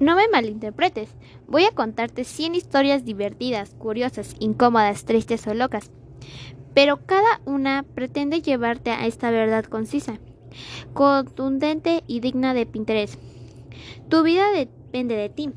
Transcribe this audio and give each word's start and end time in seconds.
No 0.00 0.16
me 0.16 0.28
malinterpretes, 0.28 1.10
voy 1.46 1.66
a 1.66 1.72
contarte 1.72 2.24
100 2.24 2.54
historias 2.54 3.04
divertidas, 3.04 3.74
curiosas, 3.78 4.34
incómodas, 4.38 5.04
tristes 5.04 5.46
o 5.46 5.52
locas, 5.52 5.90
pero 6.72 7.04
cada 7.04 7.42
una 7.44 7.84
pretende 7.94 8.40
llevarte 8.40 8.92
a 8.92 9.06
esta 9.06 9.30
verdad 9.30 9.66
concisa, 9.66 10.18
contundente 10.94 12.02
y 12.06 12.20
digna 12.20 12.54
de 12.54 12.66
interés. 12.72 13.18
Tu 14.08 14.22
vida 14.22 14.50
depende 14.52 15.16
de 15.16 15.28
ti. 15.28 15.50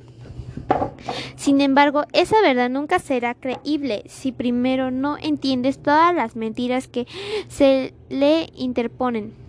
Sin 1.38 1.62
embargo, 1.62 2.04
esa 2.12 2.42
verdad 2.42 2.70
nunca 2.70 3.00
será 3.00 3.36
creíble 3.36 4.04
si 4.08 4.34
primero 4.34 4.92
no 4.92 5.18
entiendes 5.18 5.82
todas 5.82 6.14
las 6.14 6.36
mentiras 6.36 6.90
que 6.90 7.08
se 7.48 7.94
le 8.10 8.50
interponen. 8.56 9.43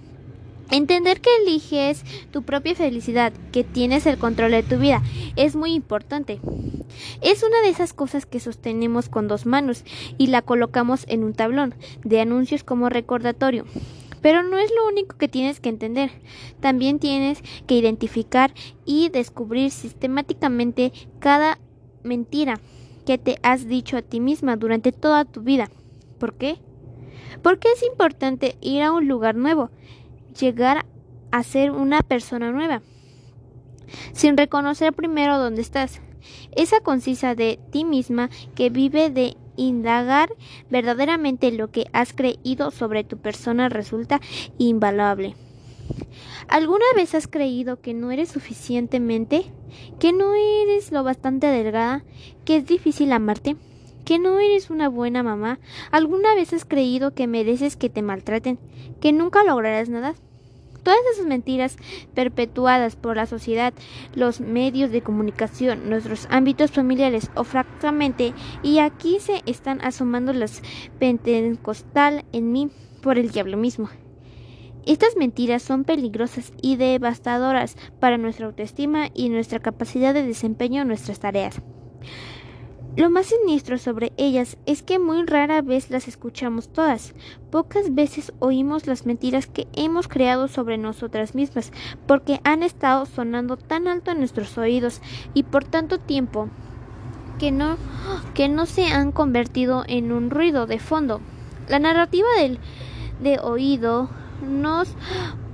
Entender 0.70 1.20
que 1.20 1.30
eliges 1.42 2.04
tu 2.30 2.42
propia 2.42 2.74
felicidad, 2.74 3.32
que 3.52 3.64
tienes 3.64 4.06
el 4.06 4.18
control 4.18 4.52
de 4.52 4.62
tu 4.62 4.78
vida, 4.78 5.02
es 5.36 5.56
muy 5.56 5.72
importante. 5.72 6.40
Es 7.20 7.42
una 7.42 7.60
de 7.62 7.68
esas 7.68 7.92
cosas 7.92 8.26
que 8.26 8.40
sostenemos 8.40 9.08
con 9.08 9.28
dos 9.28 9.46
manos 9.46 9.84
y 10.18 10.28
la 10.28 10.42
colocamos 10.42 11.04
en 11.08 11.24
un 11.24 11.34
tablón 11.34 11.74
de 12.02 12.20
anuncios 12.20 12.64
como 12.64 12.88
recordatorio. 12.88 13.64
Pero 14.22 14.42
no 14.42 14.58
es 14.58 14.70
lo 14.74 14.86
único 14.88 15.18
que 15.18 15.28
tienes 15.28 15.60
que 15.60 15.68
entender. 15.68 16.10
También 16.60 16.98
tienes 16.98 17.42
que 17.66 17.76
identificar 17.76 18.54
y 18.86 19.10
descubrir 19.10 19.70
sistemáticamente 19.70 20.92
cada 21.18 21.58
mentira 22.02 22.58
que 23.04 23.18
te 23.18 23.36
has 23.42 23.68
dicho 23.68 23.98
a 23.98 24.02
ti 24.02 24.20
misma 24.20 24.56
durante 24.56 24.92
toda 24.92 25.26
tu 25.26 25.42
vida. 25.42 25.68
¿Por 26.18 26.34
qué? 26.34 26.56
Porque 27.42 27.68
es 27.72 27.82
importante 27.82 28.56
ir 28.62 28.82
a 28.82 28.92
un 28.92 29.08
lugar 29.08 29.34
nuevo 29.34 29.70
llegar 30.38 30.86
a 31.30 31.42
ser 31.42 31.70
una 31.70 32.02
persona 32.02 32.50
nueva, 32.50 32.82
sin 34.12 34.36
reconocer 34.36 34.92
primero 34.92 35.38
dónde 35.38 35.62
estás. 35.62 36.00
Esa 36.56 36.80
concisa 36.80 37.34
de 37.34 37.58
ti 37.70 37.84
misma 37.84 38.30
que 38.54 38.70
vive 38.70 39.10
de 39.10 39.36
indagar 39.56 40.34
verdaderamente 40.70 41.52
lo 41.52 41.70
que 41.70 41.86
has 41.92 42.12
creído 42.12 42.70
sobre 42.70 43.04
tu 43.04 43.18
persona 43.18 43.68
resulta 43.68 44.20
invaluable. 44.58 45.36
¿Alguna 46.48 46.84
vez 46.96 47.14
has 47.14 47.26
creído 47.26 47.80
que 47.80 47.94
no 47.94 48.10
eres 48.10 48.30
suficientemente? 48.30 49.44
¿Que 49.98 50.12
no 50.12 50.34
eres 50.34 50.92
lo 50.92 51.02
bastante 51.02 51.46
delgada? 51.46 52.04
¿Que 52.44 52.56
es 52.56 52.66
difícil 52.66 53.12
amarte? 53.12 53.56
Que 54.04 54.18
no 54.18 54.38
eres 54.38 54.70
una 54.70 54.88
buena 54.88 55.22
mamá? 55.22 55.58
¿Alguna 55.90 56.34
vez 56.34 56.52
has 56.52 56.64
creído 56.64 57.14
que 57.14 57.26
mereces 57.26 57.76
que 57.76 57.90
te 57.90 58.02
maltraten? 58.02 58.58
¿Que 59.00 59.12
nunca 59.12 59.44
lograrás 59.44 59.88
nada? 59.88 60.14
Todas 60.82 61.00
esas 61.14 61.24
mentiras 61.24 61.78
perpetuadas 62.14 62.94
por 62.94 63.16
la 63.16 63.24
sociedad, 63.24 63.72
los 64.14 64.40
medios 64.40 64.90
de 64.90 65.00
comunicación, 65.00 65.88
nuestros 65.88 66.28
ámbitos 66.30 66.72
familiares 66.72 67.30
o 67.34 67.44
francamente, 67.44 68.34
y 68.62 68.80
aquí 68.80 69.18
se 69.18 69.42
están 69.46 69.80
asomando 69.80 70.34
las 70.34 70.62
pentecostal 70.98 72.26
en 72.32 72.52
mí 72.52 72.70
por 73.02 73.18
el 73.18 73.30
diablo 73.30 73.56
mismo. 73.56 73.88
Estas 74.84 75.16
mentiras 75.16 75.62
son 75.62 75.84
peligrosas 75.84 76.52
y 76.60 76.76
devastadoras 76.76 77.76
para 77.98 78.18
nuestra 78.18 78.44
autoestima 78.44 79.08
y 79.14 79.30
nuestra 79.30 79.60
capacidad 79.60 80.12
de 80.12 80.26
desempeño 80.26 80.82
en 80.82 80.88
nuestras 80.88 81.20
tareas. 81.20 81.62
Lo 82.96 83.10
más 83.10 83.26
siniestro 83.26 83.76
sobre 83.76 84.12
ellas 84.16 84.56
es 84.66 84.84
que 84.84 85.00
muy 85.00 85.26
rara 85.26 85.62
vez 85.62 85.90
las 85.90 86.06
escuchamos 86.06 86.68
todas. 86.68 87.12
Pocas 87.50 87.92
veces 87.92 88.32
oímos 88.38 88.86
las 88.86 89.04
mentiras 89.04 89.48
que 89.48 89.66
hemos 89.72 90.06
creado 90.06 90.46
sobre 90.46 90.78
nosotras 90.78 91.34
mismas, 91.34 91.72
porque 92.06 92.40
han 92.44 92.62
estado 92.62 93.04
sonando 93.06 93.56
tan 93.56 93.88
alto 93.88 94.12
en 94.12 94.18
nuestros 94.18 94.56
oídos 94.58 95.02
y 95.34 95.42
por 95.42 95.64
tanto 95.64 95.98
tiempo 95.98 96.48
que 97.40 97.50
no, 97.50 97.78
que 98.32 98.48
no 98.48 98.64
se 98.64 98.86
han 98.86 99.10
convertido 99.10 99.82
en 99.88 100.12
un 100.12 100.30
ruido 100.30 100.68
de 100.68 100.78
fondo. 100.78 101.20
La 101.68 101.80
narrativa 101.80 102.28
del 102.38 102.60
de 103.20 103.40
oído 103.40 104.08
nos 104.48 104.94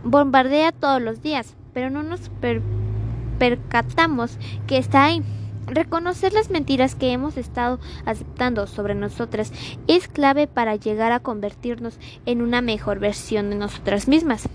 bombardea 0.05 0.73
todos 0.73 1.01
los 1.01 1.23
días, 1.23 1.57
pero 1.73 1.89
no 1.89 2.03
nos 2.03 2.31
percatamos 3.39 4.37
que 4.67 4.77
está 4.77 5.05
ahí. 5.05 5.23
Reconocer 5.71 6.33
las 6.33 6.51
mentiras 6.51 6.97
que 6.97 7.13
hemos 7.13 7.37
estado 7.37 7.79
aceptando 8.05 8.67
sobre 8.67 8.97
nosotras 8.97 9.53
es 9.87 10.09
clave 10.09 10.49
para 10.49 10.75
llegar 10.75 11.13
a 11.13 11.21
convertirnos 11.21 11.99
en 12.27 12.43
una 12.43 12.61
mejor 12.61 12.99
versión 12.99 13.51
de 13.51 13.57
nosotras 13.57 14.09
mismas. 14.09 14.49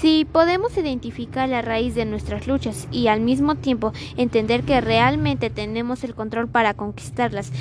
Si 0.00 0.24
podemos 0.24 0.74
identificar 0.78 1.50
la 1.50 1.60
raíz 1.60 1.94
de 1.94 2.06
nuestras 2.06 2.46
luchas 2.46 2.88
y 2.90 3.08
al 3.08 3.20
mismo 3.20 3.56
tiempo 3.56 3.92
entender 4.16 4.62
que 4.62 4.80
realmente 4.80 5.50
tenemos 5.50 6.02
el 6.02 6.14
control 6.14 6.48
para 6.48 6.72
conquistarlas, 6.72 7.52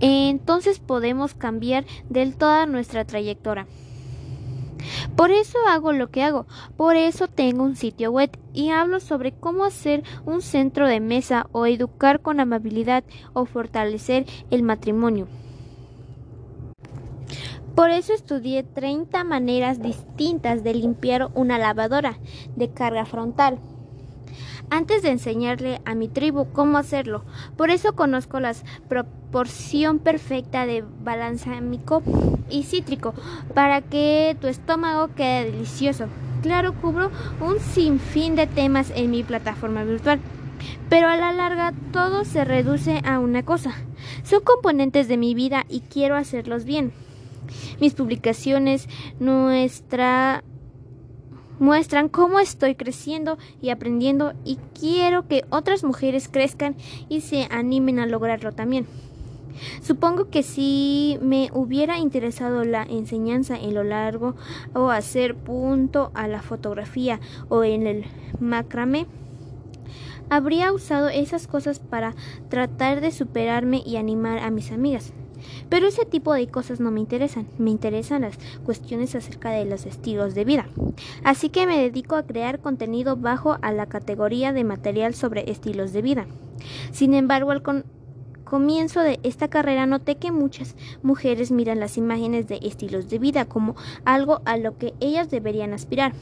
entonces 0.00 0.78
podemos 0.78 1.34
cambiar 1.34 1.84
del 2.08 2.34
toda 2.34 2.64
nuestra 2.64 3.04
trayectoria. 3.04 3.66
Por 5.16 5.30
eso 5.30 5.58
hago 5.68 5.92
lo 5.92 6.10
que 6.10 6.22
hago, 6.22 6.46
por 6.76 6.96
eso 6.96 7.28
tengo 7.28 7.64
un 7.64 7.76
sitio 7.76 8.10
web 8.10 8.30
y 8.52 8.70
hablo 8.70 9.00
sobre 9.00 9.32
cómo 9.32 9.64
hacer 9.64 10.02
un 10.24 10.42
centro 10.42 10.86
de 10.86 11.00
mesa 11.00 11.46
o 11.52 11.66
educar 11.66 12.20
con 12.20 12.40
amabilidad 12.40 13.04
o 13.32 13.44
fortalecer 13.44 14.26
el 14.50 14.62
matrimonio. 14.62 15.28
Por 17.74 17.90
eso 17.90 18.14
estudié 18.14 18.62
30 18.62 19.22
maneras 19.24 19.82
distintas 19.82 20.64
de 20.64 20.72
limpiar 20.72 21.28
una 21.34 21.58
lavadora 21.58 22.18
de 22.56 22.70
carga 22.70 23.04
frontal 23.04 23.58
antes 24.70 25.02
de 25.02 25.10
enseñarle 25.10 25.80
a 25.84 25.94
mi 25.94 26.08
tribu 26.08 26.46
cómo 26.52 26.78
hacerlo. 26.78 27.24
Por 27.56 27.70
eso 27.70 27.94
conozco 27.94 28.40
la 28.40 28.52
proporción 28.88 29.98
perfecta 29.98 30.66
de 30.66 30.84
balanzámico 31.02 32.02
y 32.50 32.64
cítrico 32.64 33.14
para 33.54 33.82
que 33.82 34.36
tu 34.40 34.46
estómago 34.46 35.08
quede 35.14 35.50
delicioso. 35.50 36.06
Claro, 36.42 36.74
cubro 36.74 37.10
un 37.40 37.58
sinfín 37.60 38.36
de 38.36 38.46
temas 38.46 38.92
en 38.94 39.10
mi 39.10 39.22
plataforma 39.22 39.84
virtual. 39.84 40.20
Pero 40.88 41.08
a 41.08 41.16
la 41.16 41.32
larga 41.32 41.72
todo 41.92 42.24
se 42.24 42.44
reduce 42.44 43.00
a 43.04 43.18
una 43.18 43.42
cosa. 43.44 43.72
Son 44.22 44.42
componentes 44.42 45.08
de 45.08 45.16
mi 45.16 45.34
vida 45.34 45.64
y 45.68 45.80
quiero 45.80 46.16
hacerlos 46.16 46.64
bien. 46.64 46.92
Mis 47.80 47.94
publicaciones, 47.94 48.88
nuestra 49.18 50.42
muestran 51.58 52.08
cómo 52.08 52.40
estoy 52.40 52.74
creciendo 52.74 53.38
y 53.60 53.70
aprendiendo 53.70 54.34
y 54.44 54.58
quiero 54.78 55.26
que 55.26 55.44
otras 55.50 55.84
mujeres 55.84 56.28
crezcan 56.28 56.76
y 57.08 57.20
se 57.20 57.48
animen 57.50 57.98
a 57.98 58.06
lograrlo 58.06 58.52
también. 58.52 58.86
Supongo 59.82 60.28
que 60.28 60.42
si 60.42 61.18
me 61.22 61.50
hubiera 61.52 61.98
interesado 61.98 62.64
la 62.64 62.82
enseñanza 62.82 63.56
en 63.56 63.74
lo 63.74 63.84
largo 63.84 64.34
o 64.74 64.90
hacer 64.90 65.34
punto 65.34 66.10
a 66.14 66.28
la 66.28 66.42
fotografía 66.42 67.20
o 67.48 67.64
en 67.64 67.86
el 67.86 68.04
macramé, 68.38 69.06
habría 70.28 70.72
usado 70.72 71.08
esas 71.08 71.46
cosas 71.46 71.78
para 71.78 72.14
tratar 72.48 73.00
de 73.00 73.12
superarme 73.12 73.82
y 73.84 73.96
animar 73.96 74.38
a 74.40 74.50
mis 74.50 74.72
amigas. 74.72 75.12
Pero 75.68 75.88
ese 75.88 76.04
tipo 76.04 76.32
de 76.34 76.48
cosas 76.48 76.80
no 76.80 76.90
me 76.90 77.00
interesan, 77.00 77.46
me 77.58 77.70
interesan 77.70 78.22
las 78.22 78.38
cuestiones 78.64 79.14
acerca 79.14 79.50
de 79.50 79.64
los 79.64 79.86
estilos 79.86 80.34
de 80.34 80.44
vida. 80.44 80.66
Así 81.24 81.48
que 81.48 81.66
me 81.66 81.78
dedico 81.78 82.16
a 82.16 82.24
crear 82.24 82.60
contenido 82.60 83.16
bajo 83.16 83.58
a 83.62 83.72
la 83.72 83.86
categoría 83.86 84.52
de 84.52 84.64
material 84.64 85.14
sobre 85.14 85.50
estilos 85.50 85.92
de 85.92 86.02
vida. 86.02 86.26
Sin 86.92 87.14
embargo, 87.14 87.50
al 87.50 87.62
comienzo 88.44 89.00
de 89.00 89.18
esta 89.22 89.48
carrera 89.48 89.86
noté 89.86 90.16
que 90.16 90.30
muchas 90.30 90.76
mujeres 91.02 91.50
miran 91.50 91.80
las 91.80 91.96
imágenes 91.96 92.46
de 92.46 92.60
estilos 92.62 93.08
de 93.08 93.18
vida 93.18 93.44
como 93.44 93.74
algo 94.04 94.40
a 94.44 94.56
lo 94.56 94.78
que 94.78 94.94
ellas 95.00 95.30
deberían 95.30 95.72
aspirar. 95.72 96.12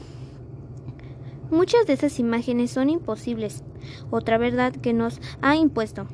Muchas 1.51 1.85
de 1.85 1.93
esas 1.93 2.19
imágenes 2.19 2.71
son 2.71 2.89
imposibles, 2.89 3.63
otra 4.09 4.39
verdad 4.39 4.73
que 4.73 4.93
nos 4.93 5.21
ha 5.41 5.55
impuesto. 5.55 6.07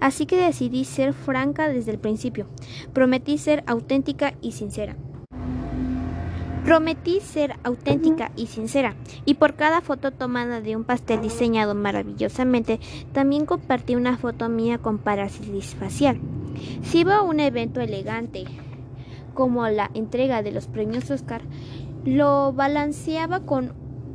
Así 0.00 0.26
que 0.26 0.36
decidí 0.36 0.84
ser 0.84 1.12
franca 1.12 1.68
desde 1.68 1.92
el 1.92 1.98
principio. 1.98 2.46
Prometí 2.92 3.38
ser 3.38 3.64
auténtica 3.66 4.34
y 4.40 4.52
sincera. 4.52 4.96
Prometí 6.64 7.20
ser 7.20 7.56
auténtica 7.62 8.30
y 8.36 8.46
sincera, 8.46 8.94
y 9.24 9.34
por 9.34 9.54
cada 9.54 9.80
foto 9.80 10.10
tomada 10.10 10.60
de 10.60 10.76
un 10.76 10.84
pastel 10.84 11.22
diseñado 11.22 11.74
maravillosamente, 11.74 12.78
también 13.12 13.46
compartí 13.46 13.96
una 13.96 14.18
foto 14.18 14.50
mía 14.50 14.76
con 14.76 14.98
parálisis 14.98 15.74
facial. 15.76 16.20
Si 16.82 16.98
iba 16.98 17.16
a 17.16 17.22
un 17.22 17.40
evento 17.40 17.80
elegante, 17.80 18.44
como 19.32 19.66
la 19.68 19.90
entrega 19.94 20.42
de 20.42 20.52
los 20.52 20.66
premios 20.66 21.10
Oscar, 21.10 21.40
lo 22.04 22.52
balanceaba 22.52 23.40
con 23.40 23.72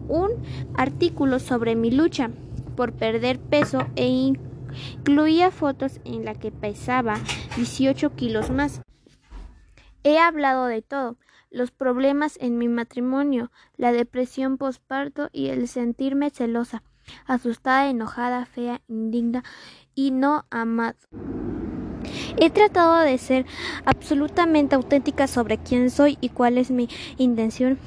un 0.07 0.29
artículo 0.75 1.39
sobre 1.39 1.75
mi 1.75 1.89
lucha 1.89 2.29
por 2.75 2.93
perder 2.93 3.39
peso 3.39 3.87
e 3.95 4.05
Incluía 4.97 5.51
fotos 5.51 5.99
en 6.05 6.25
la 6.25 6.35
que 6.35 6.51
pesaba 6.51 7.15
18 7.55 8.15
kilos 8.15 8.49
más. 8.49 8.81
He 10.03 10.19
hablado 10.19 10.65
de 10.65 10.81
todo, 10.81 11.17
los 11.49 11.71
problemas 11.71 12.37
en 12.41 12.57
mi 12.57 12.67
matrimonio, 12.67 13.51
la 13.77 13.91
depresión 13.91 14.57
postparto 14.57 15.29
y 15.31 15.47
el 15.47 15.67
sentirme 15.67 16.29
celosa. 16.29 16.83
asustada, 17.25 17.89
enojada, 17.89 18.45
fea, 18.45 18.81
indigna 18.87 19.43
y 19.93 20.11
no 20.11 20.45
amada. 20.49 20.95
He 22.37 22.49
tratado 22.49 22.99
de 22.99 23.17
ser 23.17 23.45
absolutamente 23.85 24.75
auténtica 24.75 25.27
sobre 25.27 25.57
quién 25.57 25.89
soy 25.89 26.17
y 26.21 26.29
cuál 26.29 26.57
es 26.57 26.71
mi 26.71 26.89
intención. 27.17 27.77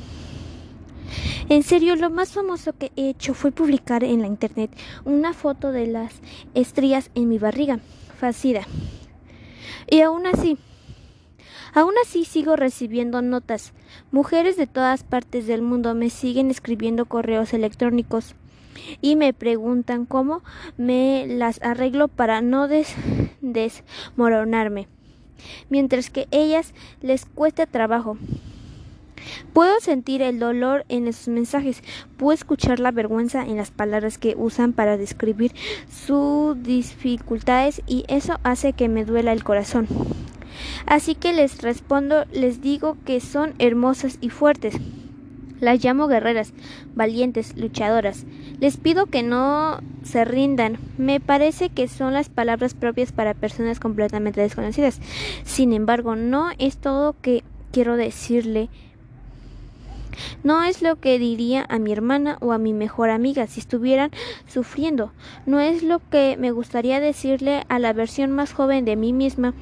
En 1.48 1.62
serio, 1.62 1.94
lo 1.94 2.10
más 2.10 2.32
famoso 2.32 2.72
que 2.72 2.90
he 2.96 3.08
hecho 3.08 3.32
fue 3.32 3.52
publicar 3.52 4.02
en 4.02 4.20
la 4.20 4.26
internet 4.26 4.68
una 5.04 5.32
foto 5.32 5.70
de 5.70 5.86
las 5.86 6.20
estrías 6.54 7.10
en 7.14 7.28
mi 7.28 7.38
barriga, 7.38 7.78
fascida. 8.18 8.66
Y 9.88 10.00
aún 10.00 10.26
así, 10.26 10.58
aún 11.72 11.94
así 12.02 12.24
sigo 12.24 12.56
recibiendo 12.56 13.22
notas. 13.22 13.74
Mujeres 14.10 14.56
de 14.56 14.66
todas 14.66 15.04
partes 15.04 15.46
del 15.46 15.62
mundo 15.62 15.94
me 15.94 16.10
siguen 16.10 16.50
escribiendo 16.50 17.06
correos 17.06 17.54
electrónicos 17.54 18.34
y 19.00 19.14
me 19.14 19.32
preguntan 19.32 20.04
cómo 20.04 20.42
me 20.76 21.26
las 21.28 21.62
arreglo 21.62 22.08
para 22.08 22.40
no 22.40 22.66
desmoronarme, 23.40 24.88
mientras 25.70 26.10
que 26.10 26.26
ellas 26.32 26.74
les 27.02 27.24
cuesta 27.24 27.66
trabajo. 27.66 28.18
Puedo 29.52 29.80
sentir 29.80 30.22
el 30.22 30.38
dolor 30.38 30.84
en 30.88 31.08
esos 31.08 31.28
mensajes, 31.28 31.82
puedo 32.16 32.32
escuchar 32.32 32.80
la 32.80 32.90
vergüenza 32.90 33.42
en 33.42 33.56
las 33.56 33.70
palabras 33.70 34.18
que 34.18 34.34
usan 34.36 34.72
para 34.72 34.96
describir 34.96 35.52
sus 35.90 36.62
dificultades 36.62 37.82
y 37.86 38.04
eso 38.08 38.38
hace 38.42 38.72
que 38.72 38.88
me 38.88 39.04
duela 39.04 39.32
el 39.32 39.44
corazón. 39.44 39.86
Así 40.86 41.14
que 41.14 41.32
les 41.32 41.62
respondo, 41.62 42.24
les 42.32 42.60
digo 42.60 42.96
que 43.04 43.20
son 43.20 43.54
hermosas 43.58 44.18
y 44.20 44.30
fuertes. 44.30 44.74
Las 45.60 45.82
llamo 45.82 46.06
guerreras, 46.06 46.52
valientes, 46.94 47.56
luchadoras. 47.56 48.26
Les 48.60 48.76
pido 48.76 49.06
que 49.06 49.22
no 49.22 49.80
se 50.02 50.24
rindan. 50.26 50.78
Me 50.98 51.18
parece 51.18 51.70
que 51.70 51.88
son 51.88 52.12
las 52.12 52.28
palabras 52.28 52.74
propias 52.74 53.12
para 53.12 53.32
personas 53.32 53.80
completamente 53.80 54.42
desconocidas. 54.42 55.00
Sin 55.44 55.72
embargo, 55.72 56.14
no 56.14 56.50
es 56.58 56.76
todo 56.76 57.16
que 57.22 57.42
quiero 57.72 57.96
decirle 57.96 58.68
no 60.44 60.62
es 60.62 60.82
lo 60.82 60.96
que 60.96 61.18
diría 61.18 61.64
a 61.68 61.78
mi 61.78 61.92
hermana 61.92 62.38
o 62.40 62.52
a 62.52 62.58
mi 62.58 62.72
mejor 62.72 63.10
amiga 63.10 63.46
si 63.46 63.60
estuvieran 63.60 64.10
sufriendo. 64.46 65.12
No 65.46 65.60
es 65.60 65.82
lo 65.82 66.00
que 66.10 66.36
me 66.38 66.50
gustaría 66.50 67.00
decirle 67.00 67.64
a 67.68 67.78
la 67.78 67.92
versión 67.92 68.30
más 68.32 68.52
joven 68.52 68.84
de 68.84 68.96
mí 68.96 69.12
misma. 69.12 69.54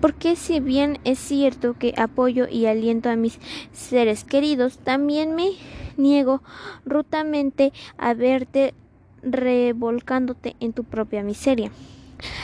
Porque 0.00 0.36
si 0.36 0.60
bien 0.60 0.98
es 1.04 1.18
cierto 1.18 1.74
que 1.78 1.94
apoyo 1.96 2.46
y 2.48 2.66
aliento 2.66 3.08
a 3.08 3.16
mis 3.16 3.38
seres 3.72 4.24
queridos, 4.24 4.78
también 4.78 5.34
me 5.34 5.52
niego 5.96 6.42
rutamente 6.84 7.72
a 7.96 8.14
verte 8.14 8.74
revolcándote 9.22 10.56
en 10.60 10.72
tu 10.72 10.84
propia 10.84 11.22
miseria. 11.22 11.70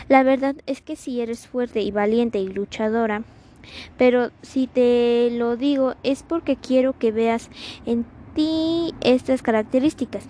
La 0.09 0.23
verdad 0.23 0.57
es 0.67 0.83
que 0.83 0.97
si 0.97 1.21
eres 1.21 1.47
fuerte 1.47 1.81
y 1.81 1.91
valiente 1.91 2.39
y 2.39 2.49
luchadora, 2.49 3.23
pero 3.99 4.31
si 4.43 4.67
te 4.67 5.31
lo 5.33 5.57
digo 5.57 5.95
es 6.03 6.23
porque 6.23 6.57
quiero 6.57 6.99
que 6.99 7.13
veas 7.13 7.51
en 7.87 8.05
ti 8.35 8.95
estas 9.01 9.43
características. 9.43 10.25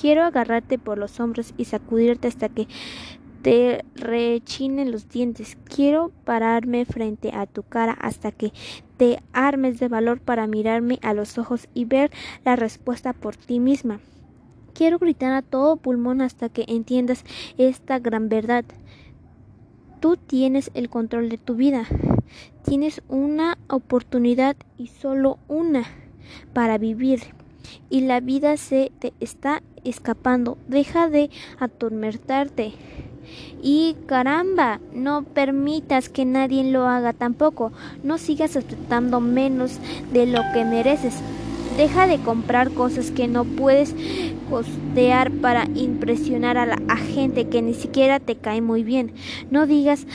Quiero 0.00 0.24
agarrarte 0.24 0.78
por 0.78 0.98
los 0.98 1.20
hombros 1.20 1.54
y 1.56 1.66
sacudirte 1.66 2.28
hasta 2.28 2.48
que 2.48 2.66
te 3.42 3.84
rechinen 3.94 4.90
los 4.90 5.08
dientes. 5.08 5.58
Quiero 5.64 6.12
pararme 6.24 6.84
frente 6.84 7.30
a 7.34 7.46
tu 7.46 7.62
cara 7.62 7.92
hasta 7.92 8.32
que 8.32 8.52
te 8.96 9.20
armes 9.32 9.80
de 9.80 9.88
valor 9.88 10.20
para 10.20 10.46
mirarme 10.46 10.98
a 11.02 11.12
los 11.12 11.36
ojos 11.38 11.68
y 11.74 11.84
ver 11.84 12.10
la 12.44 12.56
respuesta 12.56 13.12
por 13.12 13.36
ti 13.36 13.60
misma. 13.60 14.00
Quiero 14.74 14.98
gritar 14.98 15.32
a 15.32 15.42
todo 15.42 15.76
pulmón 15.76 16.22
hasta 16.22 16.48
que 16.48 16.64
entiendas 16.68 17.24
esta 17.58 17.98
gran 17.98 18.28
verdad. 18.28 18.64
Tú 20.00 20.16
tienes 20.16 20.70
el 20.74 20.88
control 20.88 21.28
de 21.28 21.38
tu 21.38 21.54
vida. 21.54 21.86
Tienes 22.64 23.02
una 23.08 23.58
oportunidad 23.68 24.56
y 24.78 24.88
solo 24.88 25.38
una 25.48 25.84
para 26.52 26.78
vivir. 26.78 27.20
Y 27.90 28.02
la 28.02 28.20
vida 28.20 28.56
se 28.56 28.92
te 28.98 29.12
está 29.20 29.62
escapando. 29.84 30.58
Deja 30.68 31.08
de 31.08 31.30
atormentarte. 31.58 32.72
Y 33.62 33.96
caramba, 34.06 34.80
no 34.92 35.22
permitas 35.22 36.08
que 36.08 36.24
nadie 36.24 36.64
lo 36.64 36.86
haga 36.86 37.12
tampoco. 37.12 37.72
No 38.02 38.18
sigas 38.18 38.56
aceptando 38.56 39.20
menos 39.20 39.78
de 40.12 40.26
lo 40.26 40.40
que 40.52 40.64
mereces. 40.64 41.14
Deja 41.76 42.06
de 42.06 42.18
comprar 42.18 42.70
cosas 42.72 43.10
que 43.10 43.28
no 43.28 43.44
puedes 43.44 43.94
costear 44.50 45.30
para 45.30 45.64
impresionar 45.74 46.58
a 46.58 46.66
la 46.66 46.96
gente 46.96 47.48
que 47.48 47.62
ni 47.62 47.72
siquiera 47.72 48.20
te 48.20 48.36
cae 48.36 48.60
muy 48.60 48.82
bien. 48.82 49.14
No 49.50 49.66
digas 49.66 50.06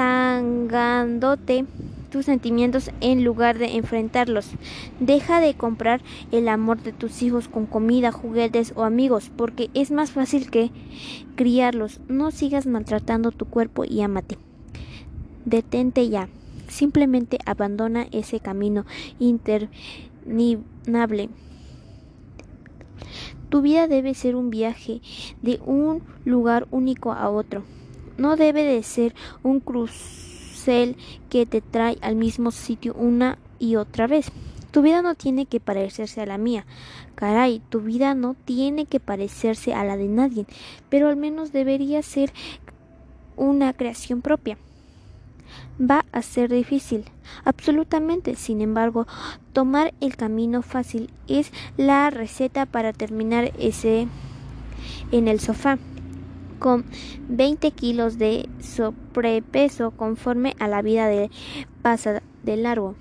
tangándote 0.00 1.66
tus 2.10 2.24
sentimientos 2.24 2.90
en 3.02 3.22
lugar 3.22 3.58
de 3.58 3.76
enfrentarlos. 3.76 4.48
Deja 4.98 5.42
de 5.42 5.52
comprar 5.52 6.00
el 6.32 6.48
amor 6.48 6.82
de 6.82 6.94
tus 6.94 7.20
hijos 7.20 7.48
con 7.48 7.66
comida, 7.66 8.10
juguetes 8.10 8.72
o 8.76 8.84
amigos, 8.84 9.30
porque 9.36 9.68
es 9.74 9.90
más 9.90 10.12
fácil 10.12 10.50
que 10.50 10.70
criarlos. 11.36 12.00
No 12.08 12.30
sigas 12.30 12.64
maltratando 12.64 13.30
tu 13.30 13.44
cuerpo 13.44 13.84
y 13.84 14.00
ámate. 14.00 14.38
Detente 15.44 16.08
ya. 16.08 16.30
Simplemente 16.66 17.36
abandona 17.44 18.06
ese 18.10 18.40
camino 18.40 18.86
interminable. 19.18 21.28
Tu 23.50 23.60
vida 23.60 23.86
debe 23.86 24.14
ser 24.14 24.34
un 24.34 24.48
viaje 24.48 25.02
de 25.42 25.60
un 25.66 26.02
lugar 26.24 26.66
único 26.70 27.12
a 27.12 27.28
otro. 27.28 27.64
No 28.20 28.36
debe 28.36 28.64
de 28.64 28.82
ser 28.82 29.14
un 29.42 29.60
crucel 29.60 30.94
que 31.30 31.46
te 31.46 31.62
trae 31.62 31.96
al 32.02 32.16
mismo 32.16 32.50
sitio 32.50 32.92
una 32.92 33.38
y 33.58 33.76
otra 33.76 34.06
vez. 34.06 34.30
Tu 34.72 34.82
vida 34.82 35.00
no 35.00 35.14
tiene 35.14 35.46
que 35.46 35.58
parecerse 35.58 36.20
a 36.20 36.26
la 36.26 36.36
mía. 36.36 36.66
Caray, 37.14 37.62
tu 37.70 37.80
vida 37.80 38.14
no 38.14 38.36
tiene 38.44 38.84
que 38.84 39.00
parecerse 39.00 39.72
a 39.72 39.84
la 39.84 39.96
de 39.96 40.08
nadie, 40.08 40.44
pero 40.90 41.08
al 41.08 41.16
menos 41.16 41.50
debería 41.50 42.02
ser 42.02 42.30
una 43.38 43.72
creación 43.72 44.20
propia. 44.20 44.58
Va 45.80 46.04
a 46.12 46.20
ser 46.20 46.50
difícil, 46.50 47.06
absolutamente. 47.46 48.36
Sin 48.36 48.60
embargo, 48.60 49.06
tomar 49.54 49.94
el 50.02 50.16
camino 50.16 50.60
fácil 50.60 51.08
es 51.26 51.52
la 51.78 52.10
receta 52.10 52.66
para 52.66 52.92
terminar 52.92 53.50
ese 53.58 54.08
en 55.10 55.26
el 55.26 55.40
sofá 55.40 55.78
con 56.60 56.84
20 57.28 57.72
kilos 57.72 58.18
de 58.18 58.48
sobrepeso 58.60 59.90
conforme 59.90 60.54
a 60.60 60.68
la 60.68 60.82
vida 60.82 61.08
de 61.08 61.30
pasa 61.82 62.22
de 62.44 62.56
largo. 62.56 62.94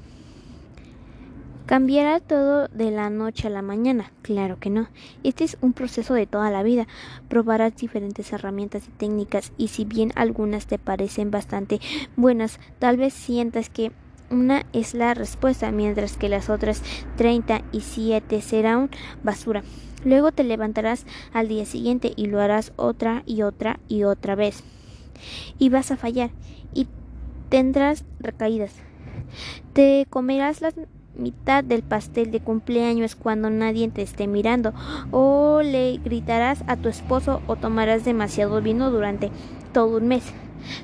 ¿Cambiará 1.68 2.20
todo 2.20 2.68
de 2.70 2.90
la 2.90 3.12
noche 3.12 3.46
a 3.46 3.52
la 3.52 3.62
mañana? 3.62 4.12
Claro 4.24 4.58
que 4.60 4.72
no. 4.72 4.88
Este 5.24 5.44
es 5.44 5.56
un 5.62 5.74
proceso 5.74 6.16
de 6.16 6.26
toda 6.26 6.50
la 6.50 6.64
vida. 6.64 6.88
Probarás 7.28 7.76
diferentes 7.76 8.34
herramientas 8.34 8.88
y 8.88 8.92
técnicas 8.92 9.52
y 9.56 9.68
si 9.68 9.86
bien 9.86 10.12
algunas 10.16 10.66
te 10.66 10.80
parecen 10.80 11.30
bastante 11.30 11.80
buenas, 12.16 12.60
tal 12.80 12.98
vez 12.98 13.14
sientas 13.14 13.70
que 13.70 13.92
una 14.32 14.66
es 14.74 14.96
la 14.96 15.14
respuesta, 15.14 15.72
mientras 15.72 16.18
que 16.18 16.28
las 16.28 16.50
otras 16.50 16.82
37 17.18 18.42
serán 18.42 18.90
basura. 19.22 19.62
Luego 20.04 20.32
te 20.32 20.44
levantarás 20.44 21.06
al 21.34 21.48
día 21.48 21.66
siguiente 21.66 22.14
y 22.16 22.28
lo 22.28 22.42
harás 22.42 22.72
otra 22.76 23.24
y 23.26 23.42
otra 23.42 23.80
y 23.88 24.04
otra 24.04 24.36
vez. 24.36 24.64
Y 25.58 25.70
vas 25.70 25.92
a 25.92 25.98
fallar 25.98 26.32
y 26.74 26.88
tendrás 27.50 28.06
recaídas. 28.20 28.74
Te 29.74 30.08
comerás 30.10 30.62
la 30.62 30.72
mitad 31.16 31.64
del 31.64 31.84
pastel 31.84 32.32
de 32.32 32.40
cumpleaños 32.40 33.16
cuando 33.16 33.50
nadie 33.50 33.90
te 33.90 34.02
esté 34.02 34.28
mirando 34.28 34.74
o 35.12 35.62
le 35.62 35.98
gritarás 35.98 36.64
a 36.68 36.78
tu 36.78 36.88
esposo 36.90 37.42
o 37.48 37.56
tomarás 37.58 38.06
demasiado 38.06 38.62
vino 38.62 38.90
durante 38.90 39.30
todo 39.74 39.98
un 39.98 40.08
mes. 40.08 40.24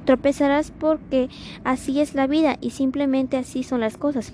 Tropezarás 0.06 0.72
porque 0.72 1.30
así 1.64 2.00
es 2.00 2.16
la 2.16 2.28
vida 2.28 2.58
y 2.62 2.72
simplemente 2.72 3.38
así 3.38 3.64
son 3.64 3.82
las 3.82 3.98
cosas. 3.98 4.34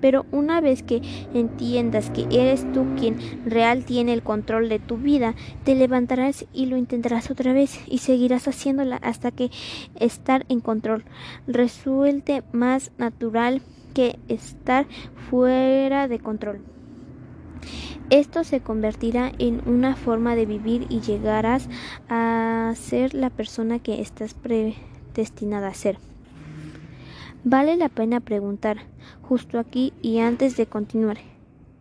Pero 0.00 0.26
una 0.32 0.60
vez 0.60 0.82
que 0.82 1.02
entiendas 1.34 2.10
que 2.10 2.26
eres 2.30 2.70
tú 2.72 2.86
quien 2.98 3.18
real 3.44 3.84
tiene 3.84 4.12
el 4.12 4.22
control 4.22 4.68
de 4.68 4.78
tu 4.78 4.96
vida, 4.96 5.34
te 5.64 5.74
levantarás 5.74 6.46
y 6.52 6.66
lo 6.66 6.76
intentarás 6.76 7.30
otra 7.30 7.52
vez 7.52 7.80
y 7.86 7.98
seguirás 7.98 8.48
haciéndola 8.48 8.96
hasta 8.96 9.30
que 9.30 9.50
estar 9.98 10.44
en 10.48 10.60
control 10.60 11.04
resulte 11.46 12.42
más 12.52 12.92
natural 12.98 13.62
que 13.94 14.18
estar 14.28 14.86
fuera 15.28 16.08
de 16.08 16.18
control. 16.18 16.60
Esto 18.10 18.42
se 18.42 18.60
convertirá 18.60 19.30
en 19.38 19.62
una 19.68 19.94
forma 19.94 20.34
de 20.34 20.46
vivir 20.46 20.86
y 20.88 21.00
llegarás 21.00 21.68
a 22.08 22.72
ser 22.74 23.14
la 23.14 23.30
persona 23.30 23.78
que 23.78 24.00
estás 24.00 24.34
predestinada 24.34 25.68
a 25.68 25.74
ser. 25.74 26.09
Vale 27.44 27.76
la 27.76 27.88
pena 27.88 28.20
preguntar, 28.20 28.82
justo 29.22 29.58
aquí 29.58 29.94
y 30.02 30.18
antes 30.18 30.58
de 30.58 30.66
continuar, 30.66 31.16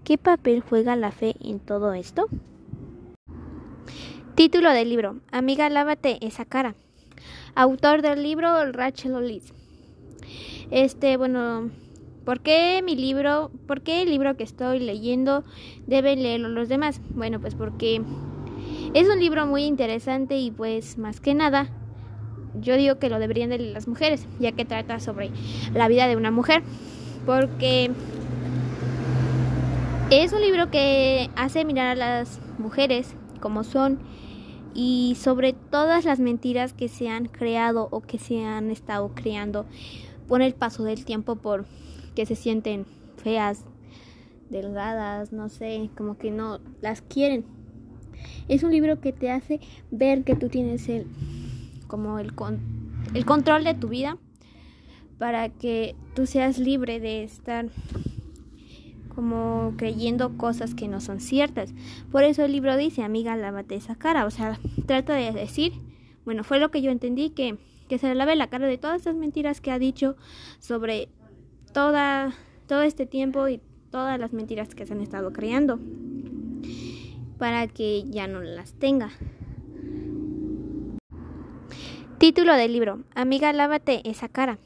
¿qué 0.05 0.17
papel 0.17 0.61
juega 0.61 0.95
la 0.95 1.11
fe 1.11 1.35
en 1.41 1.59
todo 1.59 1.91
esto? 1.91 2.27
Título 4.35 4.71
del 4.71 4.89
libro: 4.89 5.17
Amiga, 5.33 5.69
lávate 5.69 6.25
esa 6.25 6.45
cara. 6.45 6.75
Autor 7.55 8.01
del 8.01 8.23
libro: 8.23 8.71
Rachel 8.71 9.15
Olis. 9.15 9.53
Este, 10.71 11.17
bueno, 11.17 11.69
¿por 12.23 12.39
qué 12.39 12.81
mi 12.81 12.95
libro, 12.95 13.51
por 13.67 13.81
qué 13.81 14.03
el 14.03 14.11
libro 14.11 14.37
que 14.37 14.45
estoy 14.45 14.79
leyendo 14.79 15.43
deben 15.87 16.23
leerlo 16.23 16.47
los 16.47 16.69
demás? 16.69 17.01
Bueno, 17.09 17.41
pues 17.41 17.55
porque 17.55 18.01
es 18.93 19.09
un 19.09 19.19
libro 19.19 19.45
muy 19.45 19.63
interesante 19.63 20.37
y 20.37 20.51
pues 20.51 20.97
más 20.97 21.19
que 21.19 21.33
nada 21.33 21.69
yo 22.59 22.75
digo 22.77 22.99
que 22.99 23.09
lo 23.09 23.19
deberían 23.19 23.49
leer 23.49 23.61
las 23.61 23.87
mujeres, 23.87 24.27
ya 24.39 24.51
que 24.51 24.65
trata 24.65 24.99
sobre 24.99 25.31
la 25.73 25.87
vida 25.87 26.07
de 26.07 26.15
una 26.15 26.31
mujer, 26.31 26.63
porque 27.25 27.91
es 30.11 30.33
un 30.33 30.41
libro 30.41 30.71
que 30.71 31.29
hace 31.35 31.65
mirar 31.65 31.87
a 31.87 31.95
las 31.95 32.39
mujeres 32.57 33.13
como 33.39 33.63
son 33.63 33.99
y 34.73 35.15
sobre 35.19 35.53
todas 35.53 36.05
las 36.05 36.19
mentiras 36.19 36.73
que 36.73 36.87
se 36.87 37.09
han 37.09 37.25
creado 37.25 37.87
o 37.91 38.01
que 38.01 38.17
se 38.17 38.43
han 38.43 38.71
estado 38.71 39.11
creando 39.13 39.65
por 40.27 40.41
el 40.41 40.53
paso 40.53 40.83
del 40.83 41.05
tiempo 41.05 41.35
por 41.35 41.65
que 42.15 42.25
se 42.25 42.35
sienten 42.35 42.85
feas, 43.17 43.65
delgadas, 44.49 45.31
no 45.31 45.49
sé, 45.49 45.89
como 45.95 46.17
que 46.17 46.31
no 46.31 46.59
las 46.81 47.01
quieren. 47.01 47.45
Es 48.47 48.63
un 48.63 48.71
libro 48.71 48.99
que 48.99 49.13
te 49.13 49.31
hace 49.31 49.59
ver 49.91 50.23
que 50.23 50.35
tú 50.35 50.49
tienes 50.49 50.89
el 50.89 51.07
como 51.89 52.19
el, 52.19 52.31
el 53.13 53.25
control 53.25 53.65
de 53.65 53.73
tu 53.73 53.89
vida 53.89 54.17
para 55.17 55.49
que 55.49 55.95
tú 56.15 56.25
seas 56.25 56.57
libre 56.57 57.01
de 57.01 57.23
estar 57.23 57.67
como 59.13 59.73
creyendo 59.75 60.37
cosas 60.37 60.73
que 60.73 60.87
no 60.87 61.01
son 61.01 61.19
ciertas. 61.19 61.73
Por 62.09 62.23
eso 62.23 62.45
el 62.45 62.53
libro 62.53 62.77
dice, 62.77 63.03
amiga, 63.03 63.35
lávate 63.35 63.75
esa 63.75 63.95
cara. 63.95 64.25
O 64.25 64.31
sea, 64.31 64.57
trata 64.85 65.13
de 65.15 65.33
decir, 65.33 65.73
bueno, 66.23 66.45
fue 66.45 66.59
lo 66.59 66.71
que 66.71 66.81
yo 66.81 66.89
entendí, 66.89 67.31
que, 67.31 67.57
que 67.89 67.97
se 67.97 68.15
lave 68.15 68.37
la 68.37 68.47
cara 68.47 68.67
de 68.67 68.77
todas 68.77 69.01
esas 69.01 69.15
mentiras 69.15 69.59
que 69.59 69.71
ha 69.71 69.79
dicho 69.79 70.15
sobre 70.59 71.09
toda, 71.73 72.33
todo 72.65 72.83
este 72.83 73.05
tiempo 73.05 73.49
y 73.49 73.59
todas 73.91 74.17
las 74.19 74.31
mentiras 74.31 74.73
que 74.73 74.85
se 74.85 74.93
han 74.93 75.01
estado 75.01 75.33
creando 75.33 75.79
para 77.37 77.67
que 77.67 78.03
ya 78.09 78.27
no 78.27 78.41
las 78.41 78.71
tenga. 78.73 79.09
Título 82.19 82.53
del 82.55 82.73
libro: 82.73 82.99
Amiga, 83.15 83.53
lávate 83.53 84.01
esa 84.03 84.27
cara. 84.27 84.57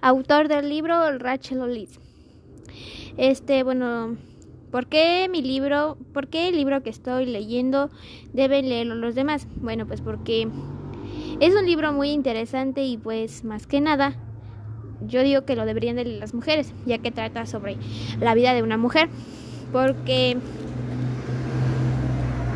Autor 0.00 0.48
del 0.48 0.68
libro: 0.68 1.16
Rachel 1.16 1.60
Olis. 1.60 2.00
Este, 3.16 3.62
bueno, 3.62 4.16
¿por 4.72 4.88
qué 4.88 5.28
mi 5.30 5.42
libro, 5.42 5.96
por 6.12 6.26
qué 6.26 6.48
el 6.48 6.56
libro 6.56 6.82
que 6.82 6.90
estoy 6.90 7.26
leyendo 7.26 7.88
deben 8.32 8.68
leerlo 8.68 8.96
los 8.96 9.14
demás? 9.14 9.46
Bueno, 9.60 9.86
pues 9.86 10.00
porque 10.00 10.48
es 11.38 11.54
un 11.54 11.66
libro 11.66 11.92
muy 11.92 12.10
interesante 12.10 12.82
y 12.82 12.96
pues 12.96 13.44
más 13.44 13.68
que 13.68 13.80
nada 13.80 14.16
yo 15.06 15.22
digo 15.22 15.44
que 15.44 15.54
lo 15.54 15.64
deberían 15.66 15.94
leer 15.94 16.08
las 16.08 16.34
mujeres, 16.34 16.74
ya 16.84 16.98
que 16.98 17.12
trata 17.12 17.46
sobre 17.46 17.76
la 18.18 18.34
vida 18.34 18.54
de 18.54 18.62
una 18.64 18.76
mujer, 18.76 19.08
porque 19.70 20.36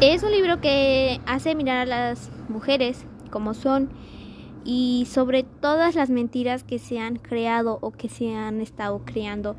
es 0.00 0.24
un 0.24 0.32
libro 0.32 0.60
que 0.60 1.20
hace 1.26 1.54
mirar 1.54 1.76
a 1.76 1.86
las 1.86 2.28
mujeres 2.48 3.04
como 3.30 3.54
son 3.54 3.88
y 4.66 5.06
sobre 5.08 5.44
todas 5.44 5.94
las 5.94 6.10
mentiras 6.10 6.64
que 6.64 6.80
se 6.80 6.98
han 6.98 7.16
creado 7.16 7.78
o 7.80 7.92
que 7.92 8.08
se 8.08 8.34
han 8.34 8.60
estado 8.60 9.02
creando 9.04 9.56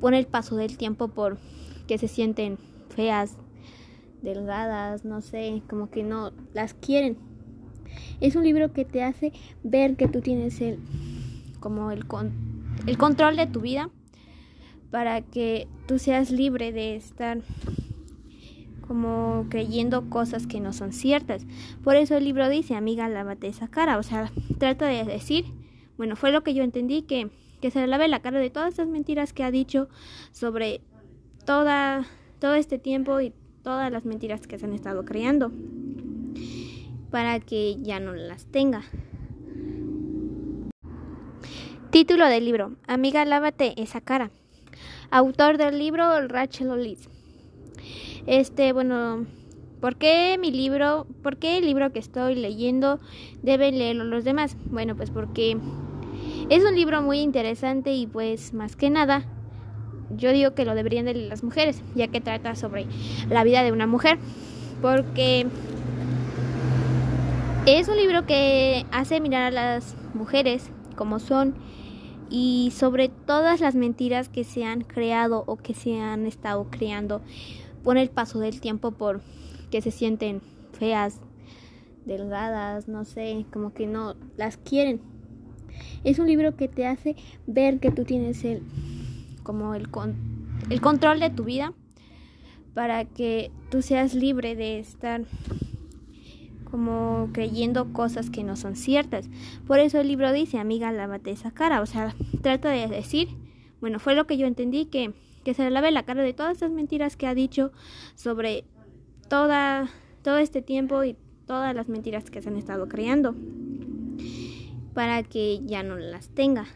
por 0.00 0.14
el 0.14 0.26
paso 0.26 0.56
del 0.56 0.78
tiempo 0.78 1.08
por 1.08 1.38
que 1.86 1.98
se 1.98 2.08
sienten 2.08 2.58
feas, 2.88 3.36
delgadas, 4.22 5.04
no 5.04 5.20
sé, 5.20 5.62
como 5.68 5.90
que 5.90 6.02
no 6.02 6.32
las 6.54 6.72
quieren. 6.72 7.18
Es 8.20 8.36
un 8.36 8.44
libro 8.44 8.72
que 8.72 8.84
te 8.84 9.02
hace 9.02 9.32
ver 9.62 9.96
que 9.96 10.08
tú 10.08 10.22
tienes 10.22 10.60
el 10.60 10.78
como 11.60 11.90
el, 11.90 12.04
el 12.86 12.98
control 12.98 13.36
de 13.36 13.46
tu 13.46 13.60
vida 13.60 13.90
para 14.90 15.20
que 15.20 15.68
tú 15.86 15.98
seas 15.98 16.30
libre 16.30 16.72
de 16.72 16.96
estar 16.96 17.40
como 18.88 19.46
creyendo 19.50 20.10
cosas 20.10 20.46
que 20.46 20.60
no 20.60 20.72
son 20.72 20.92
ciertas. 20.92 21.46
Por 21.84 21.94
eso 21.94 22.16
el 22.16 22.24
libro 22.24 22.48
dice, 22.48 22.74
amiga, 22.74 23.08
lávate 23.08 23.46
esa 23.46 23.68
cara. 23.68 23.98
O 23.98 24.02
sea, 24.02 24.32
trata 24.58 24.86
de 24.86 25.04
decir, 25.04 25.44
bueno, 25.96 26.16
fue 26.16 26.32
lo 26.32 26.42
que 26.42 26.54
yo 26.54 26.64
entendí 26.64 27.02
que 27.02 27.30
que 27.60 27.70
se 27.70 27.86
lave 27.86 28.08
la 28.08 28.20
cara 28.20 28.38
de 28.38 28.50
todas 28.50 28.74
esas 28.74 28.88
mentiras 28.88 29.32
que 29.32 29.42
ha 29.42 29.50
dicho 29.50 29.88
sobre 30.32 30.80
toda, 31.44 32.06
todo 32.38 32.54
este 32.54 32.78
tiempo 32.78 33.20
y 33.20 33.32
todas 33.62 33.90
las 33.90 34.04
mentiras 34.04 34.46
que 34.46 34.58
se 34.58 34.66
han 34.66 34.72
estado 34.72 35.04
creando 35.04 35.50
para 37.10 37.40
que 37.40 37.76
ya 37.82 38.00
no 38.00 38.14
las 38.14 38.46
tenga. 38.46 38.82
Título 41.90 42.26
del 42.26 42.44
libro: 42.44 42.76
Amiga, 42.86 43.24
lávate 43.24 43.80
esa 43.80 44.00
cara. 44.00 44.30
Autor 45.10 45.56
del 45.56 45.78
libro: 45.78 46.28
Rachel 46.28 46.70
Olis. 46.70 47.08
Este, 48.26 48.72
bueno, 48.72 49.26
¿por 49.80 49.96
qué 49.96 50.36
mi 50.38 50.50
libro, 50.50 51.06
por 51.22 51.36
qué 51.36 51.58
el 51.58 51.66
libro 51.66 51.92
que 51.92 51.98
estoy 51.98 52.34
leyendo 52.34 53.00
deben 53.42 53.78
leerlo 53.78 54.04
los 54.04 54.24
demás? 54.24 54.56
Bueno, 54.70 54.96
pues 54.96 55.10
porque 55.10 55.56
es 56.50 56.64
un 56.64 56.74
libro 56.74 57.02
muy 57.02 57.20
interesante 57.20 57.92
y 57.92 58.06
pues 58.06 58.54
más 58.54 58.76
que 58.76 58.90
nada 58.90 59.26
yo 60.16 60.32
digo 60.32 60.54
que 60.54 60.64
lo 60.64 60.74
deberían 60.74 61.04
leer 61.04 61.16
las 61.16 61.42
mujeres, 61.42 61.82
ya 61.94 62.08
que 62.08 62.20
trata 62.20 62.54
sobre 62.54 62.86
la 63.28 63.44
vida 63.44 63.62
de 63.62 63.72
una 63.72 63.86
mujer, 63.86 64.18
porque 64.80 65.46
es 67.66 67.88
un 67.88 67.96
libro 67.96 68.24
que 68.26 68.86
hace 68.90 69.20
mirar 69.20 69.42
a 69.42 69.50
las 69.50 69.94
mujeres 70.14 70.70
como 70.96 71.18
son 71.18 71.54
y 72.30 72.72
sobre 72.74 73.08
todas 73.08 73.60
las 73.60 73.74
mentiras 73.74 74.28
que 74.28 74.44
se 74.44 74.64
han 74.64 74.82
creado 74.82 75.44
o 75.46 75.56
que 75.56 75.74
se 75.74 76.00
han 76.00 76.26
estado 76.26 76.66
creando 76.70 77.20
por 77.82 77.96
el 77.96 78.10
paso 78.10 78.38
del 78.38 78.60
tiempo 78.60 78.92
por 78.92 79.20
que 79.70 79.80
se 79.80 79.90
sienten 79.90 80.40
feas, 80.72 81.20
delgadas, 82.04 82.88
no 82.88 83.04
sé, 83.04 83.46
como 83.52 83.74
que 83.74 83.86
no 83.86 84.14
las 84.36 84.56
quieren 84.56 85.00
es 86.04 86.18
un 86.18 86.26
libro 86.26 86.56
que 86.56 86.68
te 86.68 86.86
hace 86.86 87.16
ver 87.46 87.80
que 87.80 87.90
tú 87.90 88.04
tienes 88.04 88.44
el 88.44 88.62
como 89.42 89.74
el, 89.74 89.88
el 90.70 90.80
control 90.80 91.20
de 91.20 91.30
tu 91.30 91.44
vida 91.44 91.72
para 92.74 93.04
que 93.04 93.50
tú 93.70 93.82
seas 93.82 94.14
libre 94.14 94.56
de 94.56 94.78
estar 94.78 95.24
como 96.70 97.30
creyendo 97.32 97.94
cosas 97.94 98.28
que 98.28 98.44
no 98.44 98.54
son 98.54 98.76
ciertas. 98.76 99.30
Por 99.66 99.78
eso 99.78 100.00
el 100.00 100.08
libro 100.08 100.30
dice, 100.32 100.58
amiga, 100.58 100.92
lávate 100.92 101.30
esa 101.30 101.50
cara. 101.50 101.80
O 101.80 101.86
sea, 101.86 102.14
trata 102.42 102.68
de 102.68 102.86
decir, 102.86 103.28
bueno, 103.80 103.98
fue 103.98 104.14
lo 104.14 104.26
que 104.26 104.36
yo 104.36 104.46
entendí, 104.46 104.84
que, 104.84 105.14
que 105.48 105.54
se 105.54 105.70
lave 105.70 105.90
la 105.90 106.02
cara 106.02 106.22
de 106.22 106.34
todas 106.34 106.58
esas 106.58 106.70
mentiras 106.70 107.16
que 107.16 107.26
ha 107.26 107.34
dicho 107.34 107.72
sobre 108.16 108.64
toda, 109.30 109.88
todo 110.20 110.36
este 110.36 110.60
tiempo 110.60 111.02
y 111.04 111.16
todas 111.46 111.74
las 111.74 111.88
mentiras 111.88 112.28
que 112.28 112.42
se 112.42 112.50
han 112.50 112.58
estado 112.58 112.86
creando 112.86 113.34
para 114.92 115.22
que 115.22 115.60
ya 115.64 115.82
no 115.82 115.96
las 115.96 116.28
tenga. 116.28 116.66